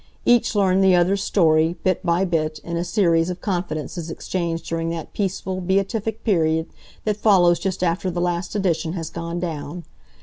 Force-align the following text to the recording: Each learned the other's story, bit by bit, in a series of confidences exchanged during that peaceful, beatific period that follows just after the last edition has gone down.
Each 0.25 0.55
learned 0.55 0.83
the 0.83 0.95
other's 0.95 1.21
story, 1.21 1.75
bit 1.83 2.03
by 2.03 2.25
bit, 2.25 2.57
in 2.63 2.75
a 2.75 2.83
series 2.83 3.29
of 3.29 3.39
confidences 3.39 4.09
exchanged 4.09 4.65
during 4.65 4.89
that 4.89 5.13
peaceful, 5.13 5.61
beatific 5.61 6.23
period 6.23 6.65
that 7.05 7.17
follows 7.17 7.59
just 7.59 7.83
after 7.83 8.09
the 8.09 8.19
last 8.19 8.55
edition 8.55 8.93
has 8.93 9.11
gone 9.11 9.39
down. 9.39 9.83